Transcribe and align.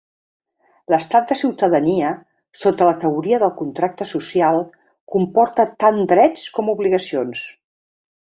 L"estat 0.91 1.27
de 1.31 1.35
ciutadania, 1.41 2.13
sota 2.61 2.87
la 2.89 2.95
teoria 3.03 3.39
del 3.43 3.53
contracte 3.59 4.07
social, 4.13 4.57
comporta 5.17 5.67
tant 5.85 6.01
drets 6.15 6.49
com 6.59 6.73
obligacions. 6.77 7.47